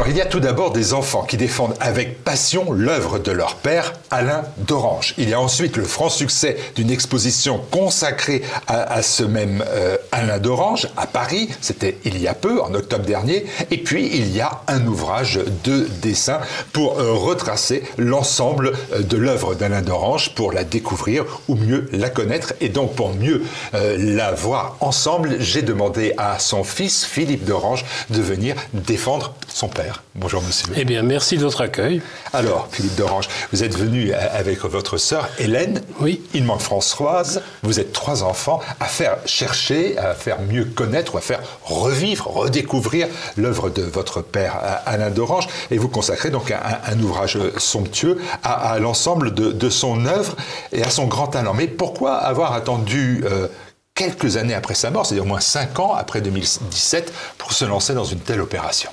[0.00, 3.56] Alors, il y a tout d'abord des enfants qui défendent avec passion l'œuvre de leur
[3.56, 5.12] père, Alain d'Orange.
[5.18, 10.38] Il y a ensuite le franc succès d'une exposition consacrée à, ce même euh, Alain
[10.38, 11.50] d'Orange à Paris.
[11.60, 13.44] C'était il y a peu, en octobre dernier.
[13.70, 16.40] Et puis, il y a un ouvrage de dessin
[16.72, 22.08] pour euh, retracer l'ensemble euh, de l'œuvre d'Alain d'Orange, pour la découvrir ou mieux la
[22.08, 22.54] connaître.
[22.62, 23.42] Et donc, pour mieux
[23.72, 29.89] la voir ensemble, j'ai demandé à son fils, Philippe d'Orange, de venir défendre son père.
[30.14, 30.68] Bonjour monsieur.
[30.76, 32.02] Eh bien, merci de votre accueil.
[32.32, 35.82] Alors, Philippe d'Orange, vous êtes venu avec votre sœur Hélène.
[36.00, 36.22] Oui.
[36.34, 37.42] Il manque Françoise.
[37.62, 42.28] Vous êtes trois enfants à faire chercher, à faire mieux connaître, ou à faire revivre,
[42.28, 45.48] redécouvrir l'œuvre de votre père Alain d'Orange.
[45.70, 50.36] Et vous consacrez donc un, ouvrage somptueux à, l'ensemble de, son œuvre
[50.72, 51.54] et à son grand talent.
[51.54, 53.48] Mais pourquoi avoir attendu euh,
[53.94, 57.94] quelques années après sa mort, c'est-à-dire au moins cinq ans après 2017, pour se lancer
[57.94, 58.90] dans une telle opération?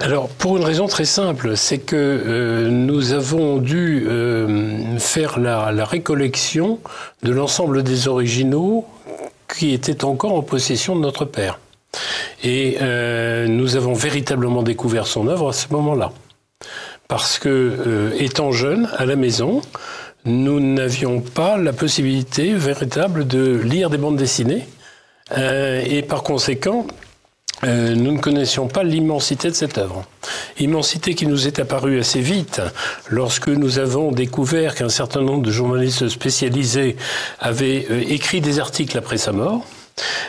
[0.00, 5.84] Alors, pour une raison très simple, c'est que euh, nous avons dû euh, faire la,
[5.84, 6.80] récollection
[7.22, 8.86] de l'ensemble des originaux
[9.56, 11.60] qui étaient encore en possession de notre père.
[12.42, 16.10] Et euh, nous avons véritablement découvert son œuvre à ce moment-là.
[17.06, 19.60] Parce que, étant jeune, à la maison,
[20.24, 24.66] nous n'avions pas la possibilité véritable de lire des bandes dessinées.
[25.36, 26.86] et par conséquent,
[27.64, 30.04] euh, nous ne connaissions pas l'immensité de cette œuvre.
[30.58, 32.60] Immensité qui nous est apparue assez vite
[33.08, 36.96] lorsque nous avons découvert qu'un certain nombre de journalistes spécialisés
[37.40, 39.64] avaient euh, écrit des articles après sa mort.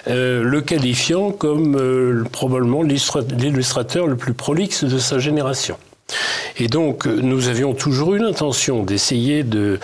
[0.08, 5.78] Euh, le qualifiant comme probablement l'illustrateur le plus prolixe de sa génération.
[6.58, 9.80] Et donc, nous avions toujours eu l'intention d'essayer de,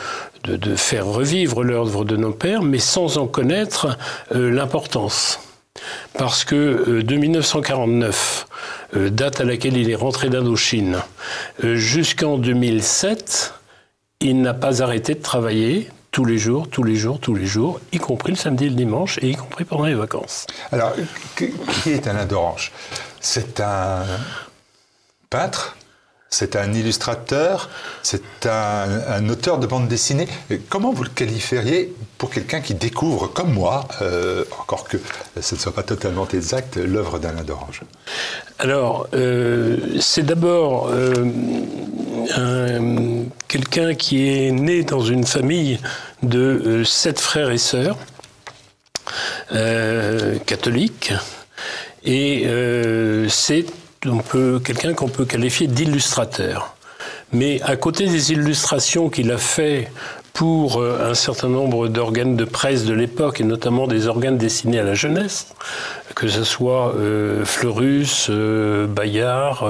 [0.45, 3.97] de, faire revivre l'œuvre de nos pères, mais sans en connaître
[4.29, 5.39] l'importance
[6.17, 8.47] parce que euh, de 1949,
[8.95, 10.99] euh, date à laquelle il est rentré d'Indochine,
[11.63, 13.53] euh, jusqu'en 2007,
[14.19, 17.79] il n'a pas arrêté de travailler tous les jours, tous les jours, tous les jours,
[17.91, 20.45] y compris le samedi et le dimanche, et y compris pendant les vacances.
[20.71, 20.93] Alors,
[21.35, 22.71] qui est Alain d'Orange?
[23.21, 24.03] C'est un
[25.29, 25.77] peintre?
[26.33, 27.69] C'est un illustrateur,
[28.03, 30.27] c'est un, auteur de bande dessinée.
[30.69, 34.95] Comment vous le qualifieriez pour quelqu'un qui découvre, comme moi, euh, encore que
[35.39, 37.81] ce ne soit pas totalement exact, l'œuvre d'Alain d'Orange?
[38.59, 41.13] Alors, euh, c'est d'abord euh,
[43.49, 45.79] quelqu'un qui est né dans une famille
[46.23, 47.97] de sept frères et sœurs
[50.45, 51.11] catholiques.
[52.05, 52.47] Et
[53.27, 53.65] c'est
[54.01, 56.75] quelqu'un qu'on peut qualifier d'illustrateur.
[57.33, 59.91] Mais à côté des illustrations qu'il a fait
[60.33, 64.79] pour euh, un certain nombre d'organes de presse de l'époque, et notamment des organes destinés
[64.79, 65.53] à la jeunesse,
[66.15, 69.65] que ce soit euh, Fleurus, euh, Bayard,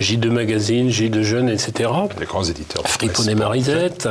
[0.00, 1.90] J2 Magazine, J2 Jeunes, etc.
[2.18, 2.82] Les grands éditeurs.
[2.86, 4.08] Fripon et Marisette.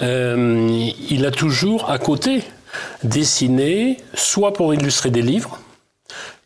[0.00, 2.42] il a toujours, à côté,
[3.02, 5.60] dessiné, soit pour illustrer des livres,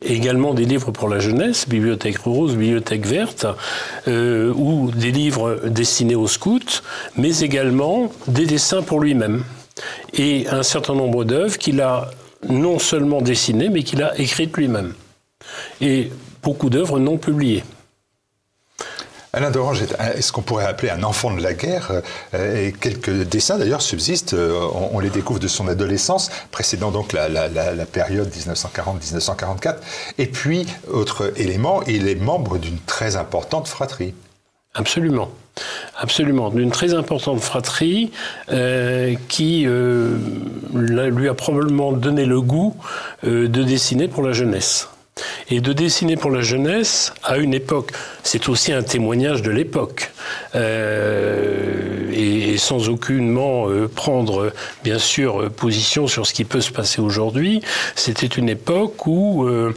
[0.03, 3.47] également des livres pour la jeunesse, Bibliothèque rose, Bibliothèque verte,
[4.09, 6.83] euh, ou des livres destinés aux scouts,
[7.17, 9.45] mais également des dessins pour lui-même.
[10.15, 12.11] Et un certain nombre d'œuvres qu'il a
[12.49, 14.95] non seulement dessinées, mais qu'il a écrites lui-même.
[15.81, 16.11] Et
[16.43, 17.63] beaucoup d'œuvres non publiées.
[19.33, 21.93] Alain d'Orange est, ce qu'on pourrait appeler un enfant de la guerre,
[22.35, 27.13] euh, et quelques dessins d'ailleurs subsistent, euh, on, les découvre de son adolescence, précédant donc
[27.13, 27.39] la,
[27.87, 29.77] période 1940-1944.
[30.19, 34.15] Et puis, autre élément, il est membre d'une très importante fratrie.
[34.75, 35.31] Absolument.
[35.97, 38.11] Absolument, d'une très importante fratrie
[38.51, 39.67] euh, qui
[40.75, 42.77] lui a probablement donné le goût
[43.25, 44.89] de dessiner pour la jeunesse
[45.51, 47.93] et de dessiner pour la jeunesse à une époque.
[48.23, 50.13] C'est aussi un témoignage de l'époque.
[50.55, 54.53] Euh, et, sans aucunement euh, prendre,
[54.85, 57.63] bien sûr, position sur ce qui peut se passer aujourd'hui,
[57.95, 59.45] c'était une époque où...
[59.45, 59.75] Euh,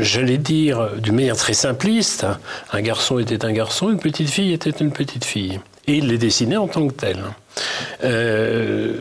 [0.00, 2.26] j'allais dire d'une manière très simpliste,
[2.72, 5.60] un garçon était un garçon, une petite fille était une petite fille.
[5.86, 7.22] Et il les dessinait en tant que tel.
[8.04, 8.94] Euh,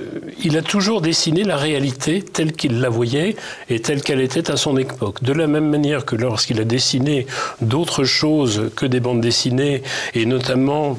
[0.43, 3.35] il a toujours dessiné la réalité telle qu'il la voyait
[3.69, 5.23] et telle qu'elle était à son époque.
[5.23, 7.25] De la même manière que lorsqu'il a dessiné
[7.61, 10.97] d'autres choses que des bandes dessinées, et notamment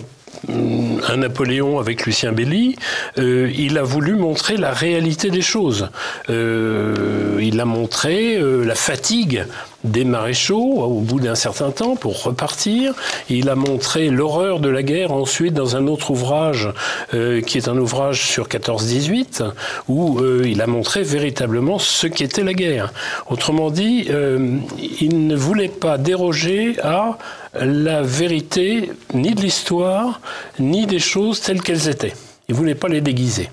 [0.48, 2.76] hum, un Napoléon avec Lucien Belli,
[3.18, 5.88] euh, il a voulu montrer la réalité des choses.
[6.28, 9.44] Euh, il a montré la fatigue
[9.86, 12.94] des maréchaux au bout d'un certain temps pour repartir.
[13.30, 16.68] Il a montré l'horreur de la guerre ensuite dans un autre ouvrage
[17.14, 19.44] euh, qui est un ouvrage sur 14-18
[19.88, 22.92] où euh, il a montré véritablement ce qu'était la guerre.
[23.30, 24.58] Autrement dit, euh,
[25.00, 27.18] il ne voulait pas déroger à
[27.54, 30.20] la vérité ni de l'histoire
[30.58, 32.14] ni des choses telles qu'elles étaient.
[32.48, 33.48] Il ne voulait pas les déguiser.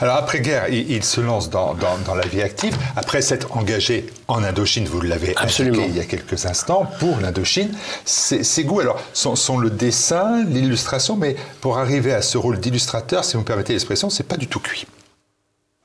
[0.00, 1.76] Alors après-guerre, il, se lance dans,
[2.14, 2.76] la vie active.
[2.96, 7.70] Après s'être engagé en Indochine, vous l'avez indiqué il y a quelques instants, pour l'Indochine,
[8.04, 13.24] ses, goûts alors, sont, sont le dessin, l'illustration, mais pour arriver à ce rôle d'illustrateur,
[13.24, 14.86] si vous me permettez l'expression, c'est pas du tout cuit.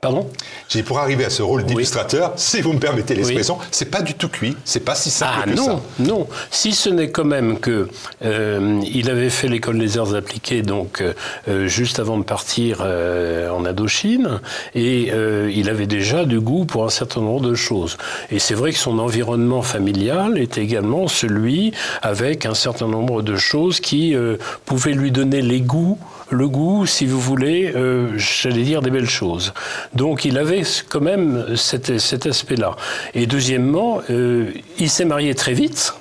[0.02, 0.30] Pardon?
[0.70, 4.14] J'ai pour arriver à ce rôle d'illustrateur, si vous me permettez l'expression, c'est pas du
[4.14, 5.82] tout cuit, c'est pas si simple ah, que non, ça.
[6.00, 7.90] Non, si ce n'est quand même que
[8.24, 11.04] euh, il avait fait l'école des arts appliqués donc
[11.50, 14.40] euh, juste avant de partir euh, en Indochine
[14.74, 15.12] et
[15.54, 17.98] il avait déjà du goût pour un certain nombre de choses.
[18.32, 23.36] Et c'est vrai que son environnement familial était également celui avec un certain nombre de
[23.36, 24.16] choses qui
[24.64, 26.00] pouvaient lui donner les goûts
[26.30, 29.54] le goût, si vous voulez, euh, j'allais dire des belles choses.
[29.94, 32.76] Donc il avait quand même cet, aspect-là.
[33.14, 35.94] Et deuxièmement, euh, il s'est marié très vite.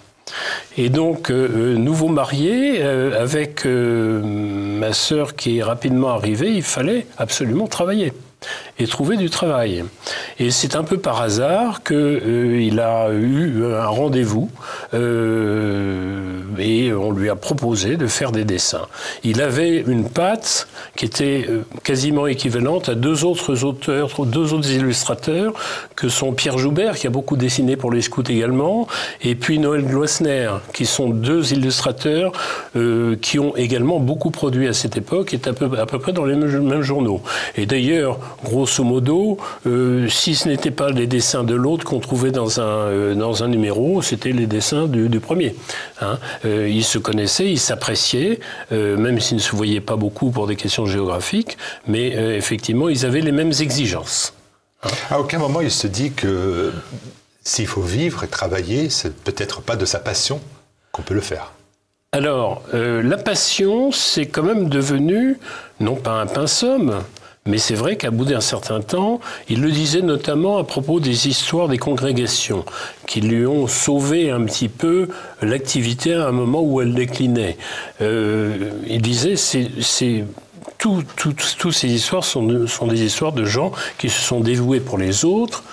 [0.77, 7.67] Et donc, euh, nouveau marié, avec ma sœur qui est rapidement arrivée, il fallait absolument
[7.67, 8.13] travailler
[8.79, 9.85] et trouver du travail.
[10.39, 14.51] Et c'est un peu par hasard qu'il euh, a eu un rendez-vous
[14.95, 18.87] euh, et on lui a proposé de faire des dessins.
[19.25, 24.71] Il avait une patte qui était euh, quasiment équivalente à deux autres auteurs, deux autres
[24.71, 25.55] illustrateurs,
[25.97, 28.87] que sont Pierre Joubert, qui a beaucoup dessiné pour les scouts également,
[29.23, 32.33] et puis Noël Gloissner, qui sont deux illustrateurs
[33.21, 36.25] qui ont également beaucoup produit à cette époque et à peu, à peu près dans
[36.25, 37.23] les mêmes journaux.
[37.57, 42.31] Et d'ailleurs, grosso modo, euh, si ce n'était pas les dessins de l'autre qu'on trouvait
[42.31, 45.55] dans un, euh, dans un numéro, c'était les dessins du, premier.
[46.01, 46.19] Hein.
[46.45, 50.57] Euh, ils se connaissaient, ils s'appréciaient, même s'ils ne se voyaient pas beaucoup pour des
[50.57, 54.35] questions géographiques, mais effectivement, ils avaient les mêmes exigences.
[54.83, 54.89] Hein.
[55.11, 56.73] À aucun moment il se dit que
[57.43, 60.41] s'il faut vivre et travailler, c'est peut-être pas de sa passion
[60.93, 61.53] qu'on peut le faire.
[62.13, 65.39] Alors, la passion, c'est quand même devenu,
[65.81, 66.79] non pas un pinceau,
[67.49, 71.29] mais c'est vrai qu'à bout d'un certain temps, il le disait notamment à propos des
[71.29, 72.65] histoires des congrégations,
[73.07, 75.09] qui lui ont sauvé un petit peu
[75.43, 77.57] l'activité à un moment où elle déclinait.
[78.03, 80.25] Euh, il disait, c'est
[80.79, 85.65] toutes ces histoires sont, des histoires de gens qui se sont dévoués pour les autres,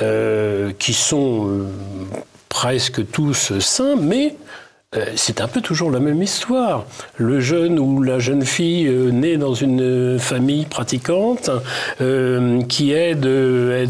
[0.00, 1.66] euh, qui sont euh,
[2.48, 4.36] presque tous saints, mais
[5.16, 6.84] c'est un peu toujours la même histoire.
[7.16, 11.50] Le jeune ou la jeune fille euh, née dans une famille pratiquante,
[12.00, 13.28] euh, qui aide,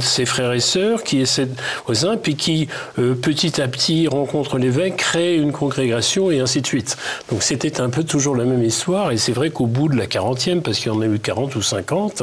[0.01, 1.49] ses frères et sœurs, qui est ses
[1.87, 6.97] voisins, puis qui petit à petit rencontre l'évêque, crée une congrégation et ainsi de suite.
[7.31, 10.07] Donc c'était un peu toujours la même histoire, et c'est vrai qu'au bout de la
[10.07, 12.23] quarantième, parce qu'il y en a eu 40 ou 50,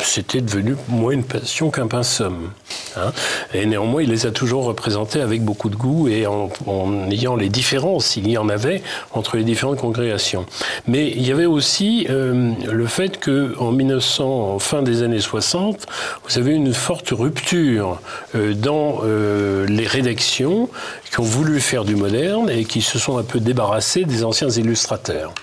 [0.00, 2.50] c'était devenu moins une passion qu'un pinceum.
[2.96, 3.12] Hein.
[3.54, 7.36] Et néanmoins, il les a toujours représentés avec beaucoup de goût et en, en ayant
[7.42, 10.46] les différences, il y en avait, entre les différentes congrégations.
[10.86, 15.20] Mais il y avait aussi euh, le fait que en 1900, en fin des années
[15.20, 15.86] 60,
[16.24, 18.00] vous avez une forte rupture
[18.34, 20.68] euh, dans euh, les rédactions
[21.10, 24.48] qui ont voulu faire du moderne et qui se sont un peu débarrassés des anciens
[24.48, 25.34] illustrateurs.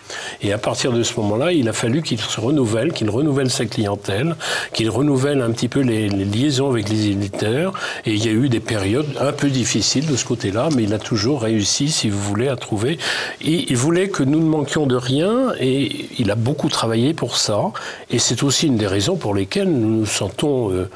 [0.42, 3.66] Et à partir de ce moment-là, il a fallu qu'il se renouvelle, qu'il renouvelle sa
[3.66, 4.36] clientèle,
[4.74, 7.74] qu'il renouvelle un petit peu les, liaisons avec les éditeurs.
[8.06, 10.94] Et il y a eu des périodes un peu difficiles de ce côté-là, mais il
[10.94, 12.98] a toujours réussi, si vous voulez, à trouver.
[13.42, 17.72] Il voulait que nous ne manquions de rien et il a beaucoup travaillé pour ça.
[18.10, 20.72] Et c'est aussi une des raisons pour lesquelles nous nous sentons...
[20.72, 20.90] Euh,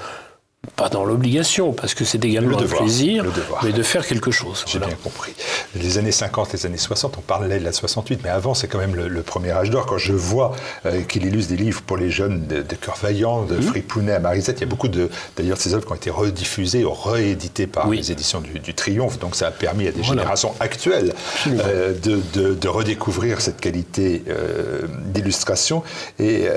[0.75, 3.25] pas dans l'obligation, parce que c'est également un plaisir,
[3.63, 4.63] mais de faire quelque chose.
[4.65, 5.33] J'ai bien compris.
[5.75, 8.77] Les années 50, les années 60, on parlait de la 68, mais avant, c'est quand
[8.77, 9.85] même le, premier âge d'or.
[9.85, 10.53] Quand je vois
[10.85, 13.61] euh, qu'il illustre des livres pour les jeunes de, de Cœur Vaillant, de mmh.
[13.61, 15.09] Fripounet à Marisette, il y a beaucoup de.
[15.35, 19.35] D'ailleurs, ces œuvres qui ont été rediffusées ou rééditées par les éditions du, Triomphe, donc
[19.35, 21.13] ça a permis à des générations actuelles
[21.47, 25.83] euh, de, redécouvrir cette qualité euh, d'illustration.
[26.19, 26.47] Et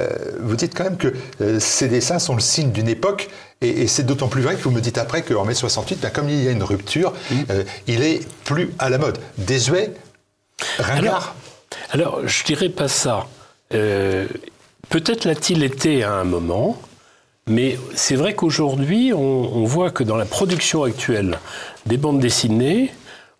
[0.40, 1.12] vous dites quand même que
[1.58, 3.28] ces dessins sont le signe d'une époque
[3.62, 6.28] et, c'est d'autant plus vrai que vous me dites après qu'en mai 68, ben, comme
[6.28, 7.34] il y a une rupture, mmh.
[7.50, 9.18] euh, il est plus à la mode.
[9.38, 9.94] Désuet,
[10.78, 11.34] ringard.
[11.90, 13.26] Alors, je dirais pas ça.
[13.74, 14.26] Euh,
[14.88, 16.80] peut-être l'a-t-il été à un moment,
[17.46, 21.38] mais c'est vrai qu'aujourd'hui, on, voit que dans la production actuelle
[21.86, 22.92] des bandes dessinées,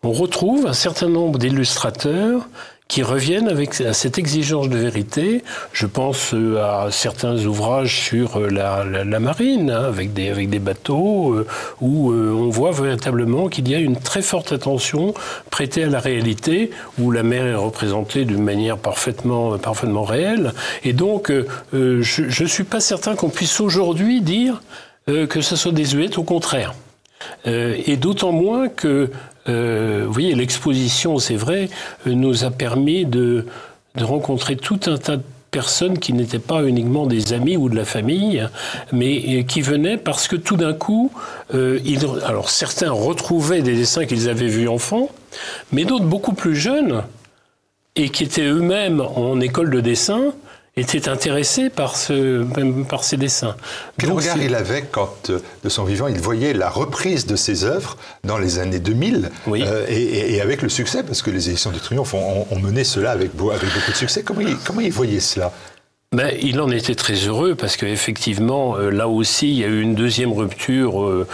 [0.02, 2.49] on retrouve un certain nombre d'illustrateurs
[2.88, 5.43] qui reviennent avec cette exigence de vérité.
[5.73, 10.61] Je pense euh, à certains ouvrages sur euh, la, marine, hein, avec, des, avec des
[10.61, 11.47] bateaux, euh,
[11.81, 15.14] où on voit véritablement qu'il y a une très forte attention
[15.50, 20.52] prêtée à la réalité, où la mer est représentée d'une manière parfaitement, parfaitement réelle.
[20.85, 21.33] Et donc,
[21.73, 24.62] je ne suis pas certain qu'on puisse aujourd'hui dire
[25.07, 26.75] que ce soit désuet, au contraire.
[27.45, 29.11] et d'autant moins que
[29.49, 31.69] euh, vous voyez, l'exposition, c'est vrai,
[32.07, 33.47] euh, nous a permis de,
[33.99, 37.87] rencontrer tout un tas de personnes qui n'étaient pas uniquement des amis ou de la
[37.87, 38.47] famille,
[38.93, 41.11] mais euh, qui venaient parce que tout d'un coup,
[41.53, 45.09] alors certains retrouvaient des dessins qu'ils avaient vus enfants,
[45.73, 47.05] mais d'autres beaucoup plus jeunes
[47.95, 50.35] et qui étaient eux-mêmes en école de dessin
[50.78, 52.45] était intéressé par, ce,
[52.85, 53.56] par ces dessins.
[53.99, 57.64] Quel regard il avait quand, euh, de son vivant, il voyait la reprise de ses
[57.64, 61.80] œuvres dans les années 2000 euh, et, avec le succès, parce que les éditions du
[61.80, 64.23] Triomphe ont, mené cela avec, avec, beaucoup de succès.
[64.23, 65.50] Comment il, comment il voyait cela?
[66.12, 69.80] Ben, il en était très heureux parce qu'effectivement, euh, là aussi, il y a eu
[69.80, 71.26] une deuxième rupture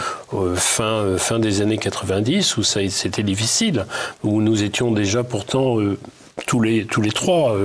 [0.55, 3.87] fin, fin des années 90 où c'était difficile,
[4.23, 5.77] où nous étions déjà pourtant
[6.47, 7.55] tous, les, tous les trois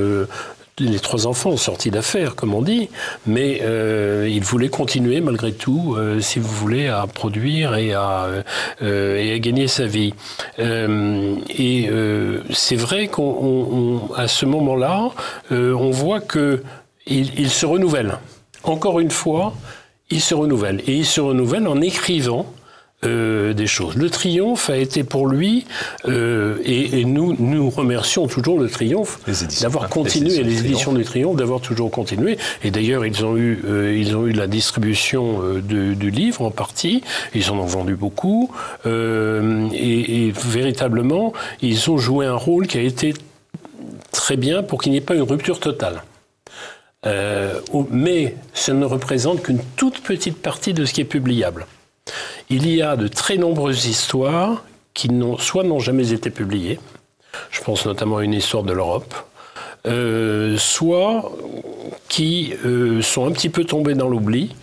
[0.79, 2.89] les trois enfants ont sorti d'affaires, comme on dit,
[3.27, 8.29] mais euh, il voulait continuer malgré tout, euh, si vous voulez, à produire et à,
[8.83, 10.15] euh, et à gagner sa vie.
[10.59, 11.91] et
[12.51, 15.11] c'est vrai qu'à ce moment-là,
[15.51, 16.63] on voit que
[17.07, 18.19] il se renouvelle.
[18.65, 19.55] Encore une fois,
[20.11, 20.83] il se renouvelle.
[20.87, 22.47] Et il se renouvelle en écrivant
[23.05, 23.95] euh, des choses.
[23.95, 25.67] Le triomphe a été pour lui,
[26.09, 29.21] euh, et, nous nous remercions toujours le triomphe
[29.63, 32.39] d'avoir continué, les éditions, du triomphe d'avoir toujours continué.
[32.65, 37.05] Et d'ailleurs, ils ont eu euh, ils ont eu la distribution du livre en partie.
[37.37, 38.51] Ils en ont vendu beaucoup,
[38.85, 43.15] et, et, véritablement, ils ont joué un rôle qui a été
[44.11, 46.03] très bien pour qu'il n'y ait pas une rupture totale.
[47.93, 51.65] mais ça ne représente qu'une toute petite partie de ce qui est publiable
[52.51, 56.81] il y a de très nombreuses histoires qui soit n'ont jamais été publiées,
[57.51, 59.15] je pense notamment à une histoire de l'Europe,
[59.87, 61.31] euh, soit
[62.09, 64.55] qui euh, sont un petit peu tombées dans l'oubli,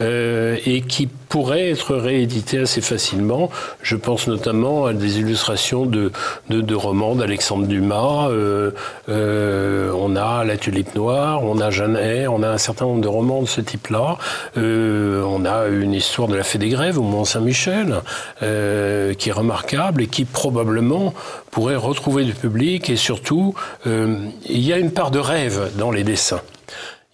[0.00, 3.50] euh, et qui pourrait être réédité assez facilement.
[3.82, 6.12] Je pense notamment à des illustrations de,
[6.48, 8.28] de, de romans d'Alexandre Dumas.
[8.30, 8.70] Euh,
[9.08, 13.08] euh, on a La Tulipe Noire, on a Jeanne on a un certain nombre de
[13.08, 14.18] romans de ce type-là.
[14.56, 17.96] Euh, on a une histoire de la Fée des Grèves au Mont-Saint-Michel
[18.42, 21.12] euh, qui est remarquable et qui probablement
[21.50, 23.54] pourrait retrouver du public et surtout
[23.86, 26.40] il y a une part de rêve dans les dessins.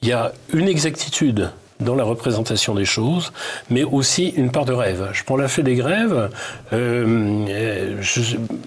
[0.03, 1.51] Il y a une exactitude
[1.85, 3.33] dans la représentation des choses,
[3.71, 5.11] mais aussi une part de rêve.
[5.13, 6.31] Je prends la fée des grèves.
[6.73, 7.97] Euh,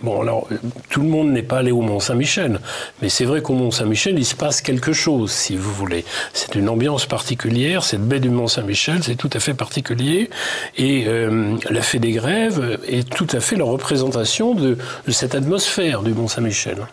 [0.03, 0.47] bon, alors,
[0.89, 2.59] tout le monde n'est pas allé au Mont-Saint-Michel,
[3.01, 6.05] mais c'est vrai qu'au Mont-Saint-Michel, il se passe quelque chose, si vous voulez.
[6.33, 7.83] C'est une ambiance particulière.
[7.83, 10.29] Cette baie du Mont-Saint-Michel, c'est tout à fait particulier.
[10.77, 14.77] Et euh, la fée des grèves est tout à fait la représentation de
[15.09, 16.87] cette atmosphère du Mont-Saint-Michel.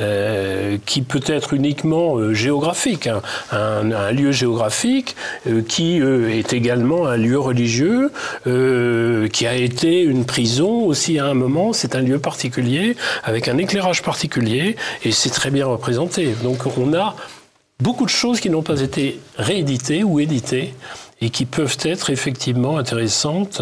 [0.00, 3.20] Euh, qui peut être uniquement euh, géographique, hein.
[3.52, 5.14] un, lieu géographique
[5.46, 8.10] euh, qui est également un lieu religieux,
[8.44, 11.72] qui a été une prison aussi à un moment.
[11.72, 16.34] C'est un lieu particulier avec un éclairage particulier et c'est très bien représenté.
[16.42, 17.14] Donc on a
[17.80, 20.74] beaucoup de choses qui n'ont pas été rééditées ou éditées
[21.20, 23.60] et qui peuvent être effectivement intéressantes.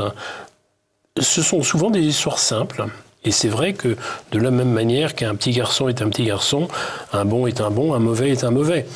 [1.21, 2.87] Ce sont souvent des histoires simples
[3.28, 3.97] et c'est vrai que
[4.32, 6.66] de la même manière qu'un petit garçon est un petit garçon,
[7.12, 8.87] un bon est un bon, un mauvais est un mauvais.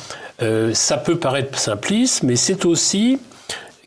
[0.41, 3.19] Euh, ça peut paraître simpliste, mais c'est aussi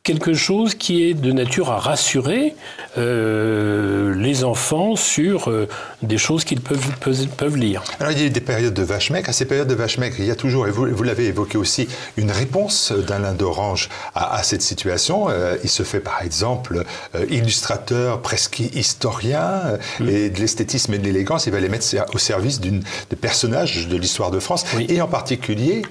[0.06, 2.54] quelque chose qui est de nature à rassurer
[2.96, 5.66] euh, les enfants sur euh,
[6.00, 7.82] des choses qu'ils peuvent, peuvent, lire.
[7.98, 9.28] Alors il y a des périodes de vache maigre.
[9.28, 11.58] À ces périodes de vache maigre, il y a toujours, et vous, vous l'avez évoqué
[11.58, 15.26] aussi, une réponse d'Alain d'Orange à, cette situation.
[15.28, 16.84] Euh, il se fait par exemple
[17.28, 20.08] illustrateur, presque historien, mm.
[20.08, 21.46] et de l'esthétisme et de l'élégance.
[21.46, 22.80] Il va les mettre au service des
[23.20, 25.82] personnages de l'histoire de France, et en particulier,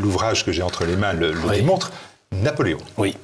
[0.00, 1.92] l'ouvrage que j'ai entre les mains le, démontre,
[2.32, 2.78] Napoléon.
[2.96, 3.16] Oui,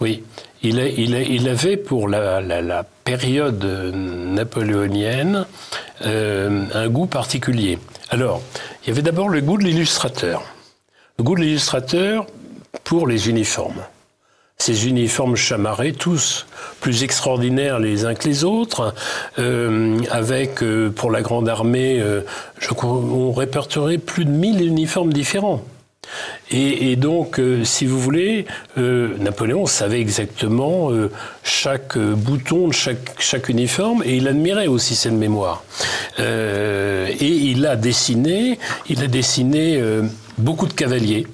[0.00, 0.22] oui.
[0.64, 5.46] Il, avait pour la, période napoléonienne
[6.04, 7.78] euh, un goût particulier.
[8.10, 8.42] Alors,
[8.82, 10.42] il y avait d'abord le goût de l'illustrateur.
[11.18, 12.26] Le goût de l'illustrateur
[12.84, 13.82] pour les uniformes.
[14.56, 16.46] Ces uniformes chamarrés, tous
[16.80, 18.94] plus extraordinaires les uns que les autres,
[19.40, 22.00] euh, avec, euh, pour la Grande Armée,
[22.82, 25.64] on répertorie plus de 1000 uniformes différents
[26.50, 28.44] Et, donc, euh, si vous voulez,
[28.76, 31.10] euh, Napoléon savait exactement euh,
[31.42, 35.64] chaque bouton de chaque, uniforme et il admirait aussi cette mémoire.
[36.18, 39.82] et il a dessiné, il a dessiné
[40.38, 41.26] beaucoup de cavaliers.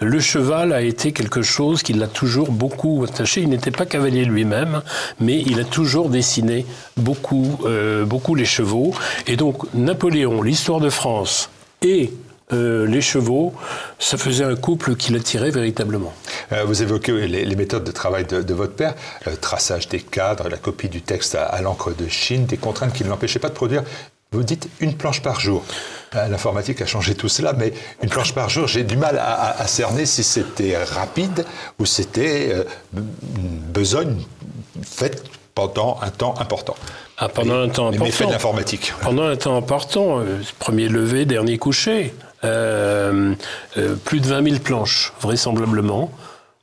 [0.00, 3.40] Le cheval a été quelque chose qui l'a toujours beaucoup attaché.
[3.40, 4.82] Il n'était pas cavalier lui-même,
[5.20, 7.58] mais il a toujours dessiné beaucoup,
[8.06, 8.92] beaucoup les chevaux.
[9.26, 11.48] Et donc Napoléon, l'histoire de France
[11.82, 12.12] et
[12.52, 13.52] euh, les chevaux,
[13.98, 16.14] ça faisait un couple qui l'attirait véritablement.
[16.52, 18.94] Euh, vous évoquez les, méthodes de travail de, votre père,
[19.26, 23.04] euh, traçage des cadres, la copie du texte à, l'encre de Chine, des contraintes qui
[23.04, 23.82] ne l'empêchaient pas de produire.
[24.32, 25.64] Vous dites une planche par jour.
[26.12, 30.04] L'informatique a changé tout cela, mais une planche par jour, j'ai du mal à, cerner
[30.04, 31.46] si c'était rapide
[31.78, 32.52] ou c'était
[32.94, 34.22] une besogne
[34.82, 35.24] faite
[35.54, 36.76] pendant un temps important.
[37.16, 38.04] Ah, pendant un temps important.
[38.04, 38.92] Méfait de l'informatique.
[39.00, 40.22] Pendant un temps important,
[40.58, 42.12] premier lever, dernier coucher.
[42.44, 43.34] Euh,
[43.76, 46.12] euh, plus de 20 000 planches, vraisemblablement,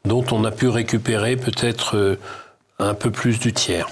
[0.06, 2.20] dont on a pu récupérer peut-être euh,
[2.80, 3.90] un peu plus du tiers.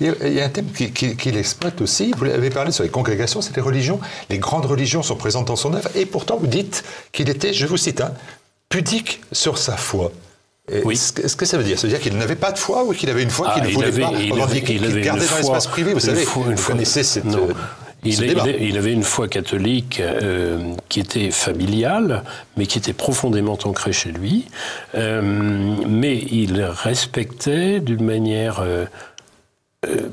[0.00, 3.54] Il y a un thème qu'il exploite aussi, vous l'avez parlé sur les congrégations, c'est
[3.54, 4.00] les religions.
[4.30, 6.82] Les grandes religions sont présentes dans son œuvre, et pourtant vous dites
[7.12, 8.12] qu'il était, je vous cite, hein,
[8.68, 10.10] pudique sur sa foi.
[10.84, 10.94] Oui.
[10.94, 11.78] Est-ce que ça veut dire?
[11.78, 13.66] Ça veut dire qu'il n'avait pas de foi ou qu'il avait une foi qu'il ah,
[13.66, 14.30] ne voulait pas Il,
[15.02, 17.26] gardait dans l'espace privé, vous savez, vous connaissez cette...
[18.04, 22.24] Il, avait une foi catholique euh, qui était familiale,
[22.56, 24.46] mais qui était profondément ancrée chez lui.
[24.96, 25.22] Euh,
[25.86, 28.86] mais il respectait d'une manière, euh,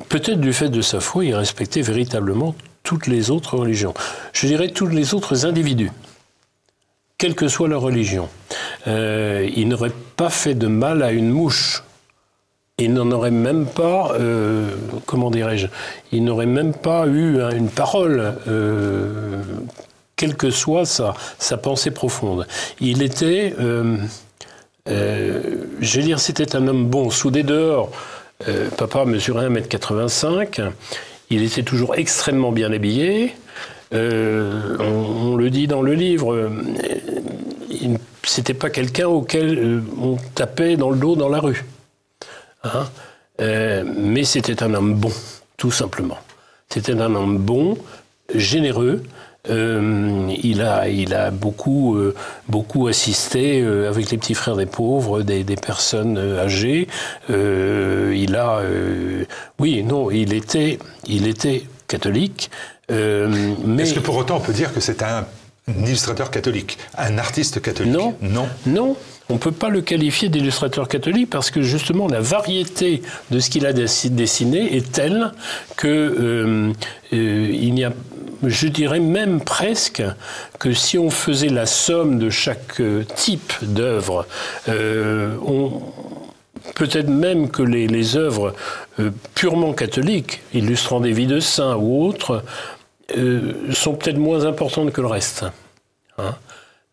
[0.08, 2.54] peut-être du fait de sa foi, il respectait véritablement
[2.84, 3.96] toutes les autres religions.
[4.34, 5.92] Je dirais tous les autres individus,
[7.18, 8.30] quelle que soit leur religion.
[8.86, 11.84] il n'aurait pas fait de mal à une mouche
[12.80, 14.70] il n'en aurait même pas, euh,
[15.06, 15.68] comment dirais-je,
[16.12, 19.42] il n'aurait même pas eu hein, une parole, euh,
[20.16, 21.14] quelle que soit sa,
[21.58, 22.48] pensée profonde.
[22.80, 23.98] Il était, euh,
[24.88, 27.92] je c'était un homme bon, soudé dehors.
[28.78, 30.72] papa mesurait 1m85,
[31.30, 33.36] il était toujours extrêmement bien habillé.
[33.92, 36.50] On, le dit dans le livre,
[38.24, 41.66] c'était pas quelqu'un auquel on tapait dans le dos dans la rue.
[42.64, 42.88] Hein.
[43.42, 45.12] Euh, mais c'était un homme bon,
[45.58, 46.18] tout simplement.
[46.70, 47.78] C'était un homme bon,
[48.34, 49.04] généreux.
[49.50, 52.14] Euh, il, a, il a beaucoup, euh,
[52.50, 56.88] beaucoup assisté avec les petits frères des pauvres, des, des personnes âgées.
[57.30, 58.62] il a,
[59.60, 62.52] oui, non, il était, il était catholique.
[62.90, 65.26] mais est-ce que pour autant on peut dire que c'est un
[65.68, 67.94] illustrateur catholique, un artiste catholique?
[67.94, 68.98] Non, non, non.
[69.32, 73.52] On ne peut pas le qualifier d'illustrateur catholique parce que justement la variété de ce
[73.52, 75.32] qu'il a dessiné est telle
[75.78, 76.74] que euh,
[77.14, 77.94] euh, il n'y a
[78.42, 80.02] je dirais même presque
[80.58, 84.26] que si on faisait la somme de chaque euh, type d'œuvre,
[86.76, 88.56] peut-être même que les, œuvres
[89.36, 92.44] purement catholiques, illustrant des vies de saints ou autres,
[93.74, 95.46] sont peut-être moins importantes que le reste.
[96.18, 96.36] Hein.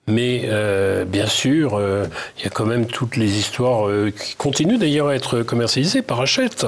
[0.09, 2.07] Mais euh, bien sûr, euh,
[2.39, 6.03] il y a quand même toutes les histoires euh, qui continuent d'ailleurs à être commercialisées
[6.03, 6.65] par Hachette.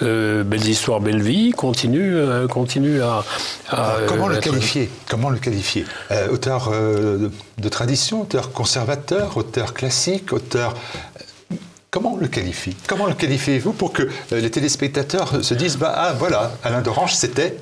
[0.00, 2.16] Belles histoires, belle vie continue,
[2.48, 3.24] continue à.
[4.08, 4.90] comment, le qualifier?
[5.08, 5.84] Comment le qualifier?
[6.32, 10.74] Auteur de tradition, auteur conservateur, auteur classique, auteur.
[11.90, 12.76] Comment le qualifie?
[12.86, 17.56] Comment le qualifiez-vous pour que les téléspectateurs se disent bah, ah voilà, Alain Dorange, c'était?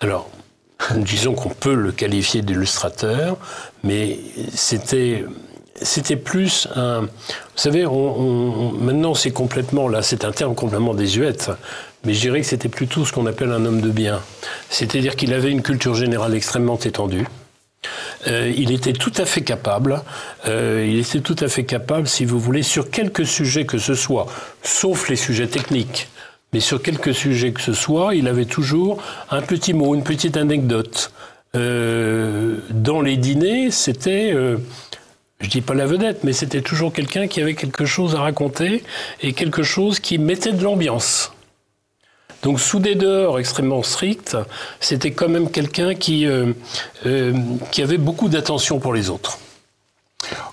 [0.00, 0.28] Alors,
[0.96, 3.36] disons qu'on peut le qualifier d'illustrateur,
[3.82, 4.18] mais
[4.54, 5.24] c'était
[5.82, 7.02] c'était plus un.
[7.02, 7.08] Vous
[7.56, 11.50] savez, on, maintenant c'est complètement là, c'est un terme complètement désuète,
[12.04, 14.20] mais je dirais que c'était plutôt ce qu'on appelle un homme de bien.
[14.70, 17.26] C'est-à-dire qu'il avait une culture générale extrêmement étendue.
[18.26, 20.00] Euh, il était tout à fait capable,
[20.46, 23.94] euh, il était tout à fait capable, si vous voulez, sur quelques sujets que ce
[23.94, 24.26] soit,
[24.62, 26.08] sauf les sujets techniques,
[26.54, 30.36] mais sur quelques sujets que ce soit, il avait toujours un petit mot, une petite
[30.36, 31.10] anecdote.
[31.56, 34.58] Euh, dans les dîners, c'était, euh,
[35.40, 38.84] je dis pas la vedette, mais c'était toujours quelqu'un qui avait quelque chose à raconter
[39.20, 41.32] et quelque chose qui mettait de l'ambiance.
[42.44, 44.36] Donc sous des dehors extrêmement stricts,
[44.78, 46.52] c'était quand même quelqu'un qui, euh,
[47.72, 49.40] qui avait beaucoup d'attention pour les autres.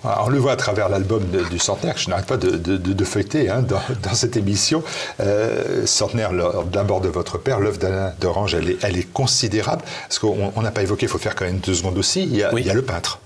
[0.04, 3.62] On le voit à travers l'album du centenaire que je n'arrête pas de, feuilleter hein,
[4.02, 4.82] dans, cette émission.
[5.20, 6.30] Euh, centenaire
[6.64, 9.82] d'abord de votre père, l'œuvre d'Alain d'Orange, elle est, elle est considérable.
[10.02, 12.42] Parce qu'on n'a pas évoqué, il faut faire quand même deux secondes aussi, il y
[12.42, 13.20] a, le peintre.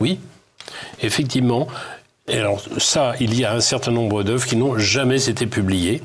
[0.00, 0.20] Oui,
[1.02, 1.68] effectivement.
[2.28, 6.02] Et alors ça, il y a un certain nombre d'œuvres qui n'ont jamais été publiées,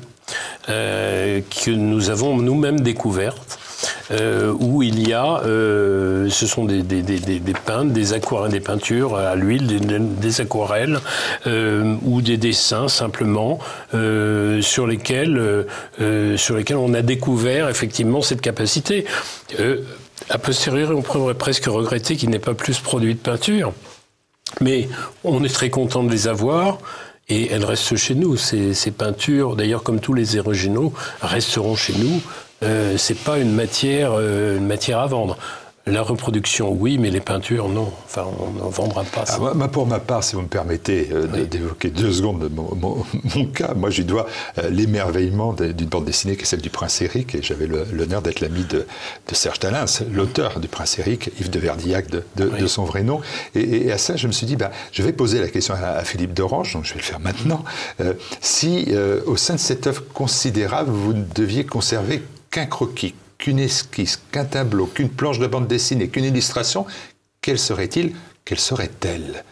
[0.68, 3.58] euh, que nous avons nous-mêmes découvertes.
[4.10, 9.16] Où il y a, ce sont des, des, des, des peintes, des aquarelles, des peintures
[9.16, 11.00] à l'huile, des, aquarelles
[11.46, 13.58] ou des dessins simplement
[13.92, 15.66] sur lesquels
[16.36, 19.04] sur lesquels on a découvert effectivement cette capacité.
[20.30, 23.72] a posteriori, on pourrait presque regretter qu'il n'ait pas plus produit de peinture.
[24.60, 24.88] Mais
[25.24, 26.78] on est très content de les avoir.
[27.30, 28.36] Et elles restent chez nous.
[28.36, 32.22] Ces, ces peintures, d'ailleurs comme tous les originaux, resteront chez nous.
[32.62, 35.36] Euh, c'est pas une matière, euh, une matière à vendre.
[35.90, 37.90] La reproduction, oui, mais les peintures, non.
[38.04, 39.24] Enfin, on n'en vendra pas.
[39.28, 43.46] Ah, moi, pour ma part, si vous me permettez euh, d'évoquer deux secondes mon, mon,
[43.54, 44.26] cas, moi, je dois
[44.58, 48.40] euh, l'émerveillement d'une bande dessinée qui est celle du Prince Éric, et j'avais l'honneur d'être
[48.40, 48.86] l'ami de,
[49.28, 53.20] de, Serge Talins, l'auteur du Prince Éric, Yves de Verdillac de, de, son vrai nom.
[53.54, 56.34] Et, à ça, je me suis dit, ben, je vais poser la question à, Philippe
[56.34, 57.64] d'Orange, donc je vais le faire maintenant.
[58.00, 58.88] Euh, si,
[59.26, 64.44] au sein de cette œuvre considérable, vous ne deviez conserver qu'un croquis, qu'une esquisse, qu'un
[64.44, 66.86] tableau, qu'une planche de bande dessinée, qu'une illustration,
[67.40, 69.44] quelle serait-il Quelle serait-elle?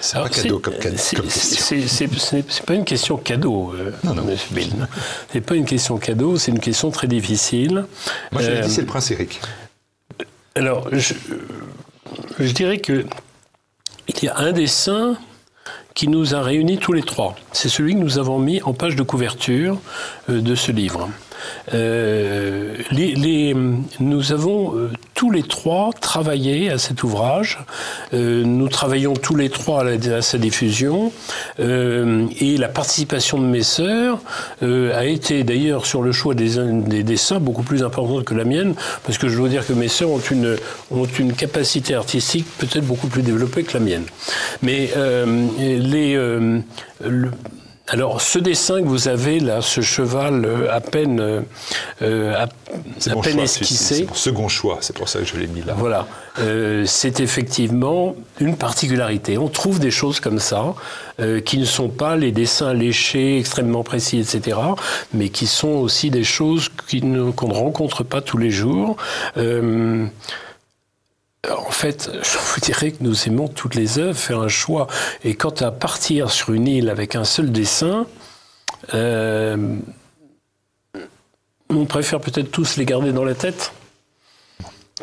[0.00, 1.22] C'est pas cadeau comme, question.
[1.28, 4.26] C'est pas une question cadeau, euh, non, non.
[5.32, 7.86] C'est pas une question cadeau, c'est une question très difficile.
[8.32, 9.40] Moi, je dit, c'est le prince Eric.
[10.56, 11.14] Alors, je,
[12.40, 13.06] je dirais que
[14.08, 15.16] il y a un dessin
[15.94, 17.36] qui nous a réunis tous les trois.
[17.52, 19.78] C'est celui que nous avons mis en page de couverture
[20.28, 21.08] euh, de ce livre.
[21.74, 23.54] Euh, les,
[24.00, 27.58] nous avons euh, tous les trois travaillé à cet ouvrage.
[28.14, 31.12] Euh, nous travaillons tous les trois à, sa diffusion.
[31.58, 34.18] et la participation de mes sœurs
[34.62, 38.74] a été d'ailleurs sur le choix des, des, dessins beaucoup plus importante que la mienne,
[39.04, 40.56] parce que je dois dire que mes sœurs ont une,
[40.90, 44.04] ont une capacité artistique peut-être beaucoup plus développée que la mienne.
[44.62, 44.90] Mais
[45.58, 46.16] les,
[47.88, 51.40] alors, ce dessin que vous avez là, ce cheval euh, à peine, euh,
[52.02, 52.48] euh, à,
[53.22, 53.94] peine esquissé.
[53.94, 55.74] C'est mon second choix, c'est pour ça que je l'ai mis là.
[55.76, 56.06] Voilà,
[56.84, 59.38] c'est effectivement une particularité.
[59.38, 60.74] On trouve des choses comme ça,
[61.44, 64.58] qui ne sont pas les dessins léchés, extrêmement précis, etc.,
[65.14, 67.06] mais qui sont aussi des choses qu'on
[67.48, 68.96] ne, rencontre pas tous les jours.
[71.50, 74.86] En fait, je vous dirais que nous aimons toutes les œuvres, faire un choix.
[75.24, 78.06] Et quant à partir sur une île avec un seul dessin,
[78.94, 79.76] euh,
[81.68, 83.72] on préfère peut-être tous les garder dans la tête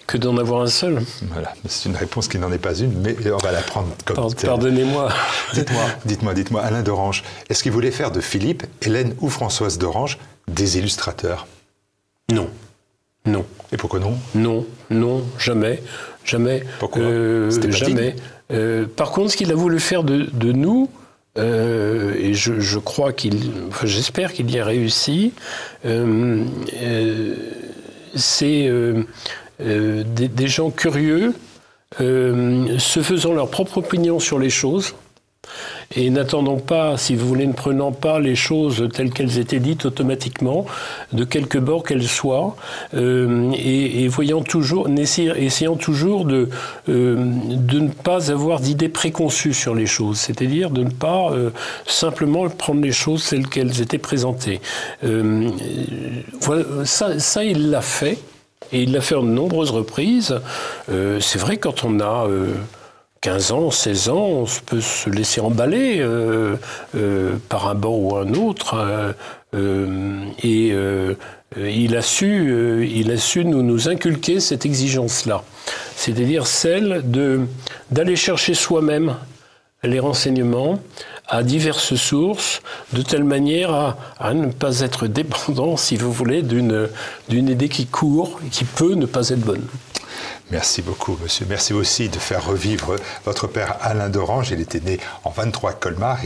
[0.07, 1.01] que d'en avoir un seul.
[1.31, 4.33] Voilà, c'est une réponse qui n'en est pas une, mais on va la prendre comme
[4.33, 5.09] Pardonnez-moi.
[5.53, 10.17] Dites-moi, dites-moi, dites-moi, Alain d'Orange, est-ce qu'il voulait faire de Philippe, Hélène ou Françoise d'Orange
[10.47, 11.47] des illustrateurs?
[12.31, 12.49] Non.
[13.25, 13.45] Non.
[13.71, 14.17] Et pourquoi non?
[14.35, 15.81] Non, non, jamais.
[16.25, 16.63] Jamais.
[16.79, 17.01] Pourquoi?
[17.01, 18.15] Euh, Jamais.
[18.51, 20.89] Euh, par contre, ce qu'il a voulu faire de, nous,
[21.37, 23.39] euh, et je, crois qu'il,
[23.83, 25.33] j'espère qu'il y a réussi,
[28.15, 28.69] c'est
[29.59, 31.33] des, des, gens curieux,
[31.99, 34.93] se faisant leur propre opinion sur les choses,
[35.95, 39.85] et n'attendons pas, si vous voulez, ne prenant pas les choses telles qu'elles étaient dites
[39.85, 40.65] automatiquement,
[41.11, 42.55] de quelque bord qu'elles soient,
[42.93, 46.49] euh, et, voyant toujours, essayant toujours de,
[46.89, 51.51] euh, de ne pas avoir d'idées préconçues sur les choses, c'est-à-dire de ne pas euh,
[51.85, 54.61] simplement prendre les choses telles qu'elles étaient présentées.
[56.41, 58.17] voilà, ça, ça, il l'a fait,
[58.71, 60.35] et il l'a fait en de nombreuses reprises.
[60.87, 62.27] C'est vrai quand on a
[63.23, 66.57] 15 ans, 16 ans, on peut se laisser emballer euh,
[66.93, 68.75] euh, par un banc ou un autre.
[69.55, 70.73] Euh, et
[71.55, 75.43] il, a su, il a su nous, nous inculquer cette exigence-là.
[75.95, 77.01] C'est-à-dire celle
[77.91, 79.15] d'aller chercher soi-même
[79.83, 80.79] les renseignements
[81.27, 86.41] à diverses sources, de telle manière à, à, ne pas être dépendant, si vous voulez,
[86.41, 86.89] d'une
[87.29, 89.65] idée qui court, qui peut ne pas être bonne.
[90.51, 91.45] Merci beaucoup, monsieur.
[91.49, 94.51] Merci aussi de faire revivre votre père Alain d'Orange.
[94.51, 96.19] Il était né en 23 à Colmar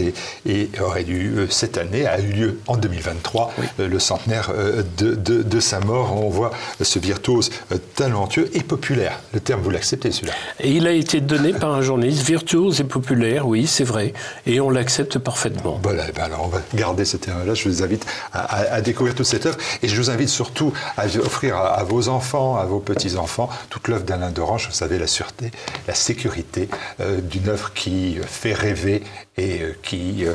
[0.46, 4.84] et, aurait eu, euh, cette année, a eu lieu en 2023, euh, le centenaire euh,
[4.98, 6.16] de, sa mort.
[6.16, 6.52] On voit
[6.82, 7.52] ce virtuose
[7.96, 9.20] talentueux et populaire.
[9.34, 10.34] Le terme, vous l'acceptez, celui-là?
[10.60, 14.14] Et il a été donné par un journaliste virtuose et populaire, oui, c'est vrai.
[14.46, 15.80] Et on l'accepte parfaitement.
[15.84, 17.54] Voilà, eh ben alors on va garder ce terme-là.
[17.54, 19.58] Je vous invite à, découvrir toute cette œuvre.
[19.84, 23.88] Et je vous invite surtout à offrir à, à vos enfants, à vos petits-enfants, toute
[23.88, 25.52] l'œuvre d'un Alain d'Orange, vous savez, la sûreté,
[25.88, 29.04] la sécurité euh, d'une œuvre qui fait rêver
[29.38, 30.34] et euh, qui euh,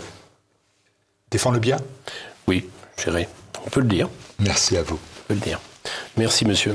[1.30, 1.78] défend le bien
[2.46, 2.68] Oui,
[3.02, 3.28] j'irai.
[3.66, 4.08] On peut le dire.
[4.38, 4.96] Merci à vous.
[4.96, 5.61] On peut le dire.
[6.16, 6.74] Merci, monsieur.